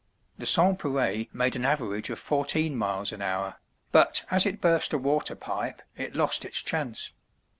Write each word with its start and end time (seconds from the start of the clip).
The 0.35 0.47
"Sanspareil" 0.47 1.27
made 1.31 1.55
an 1.55 1.63
average 1.63 2.09
of 2.09 2.17
fourteen 2.17 2.75
miles 2.75 3.11
an 3.11 3.21
hour, 3.21 3.57
but 3.91 4.25
as 4.31 4.47
it 4.47 4.59
burst 4.59 4.93
a 4.93 4.97
water 4.97 5.35
pipe, 5.35 5.83
it 5.95 6.15
lost 6.15 6.43
its 6.43 6.59
chance. 6.63 7.11